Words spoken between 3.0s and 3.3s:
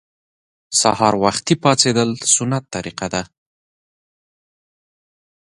ده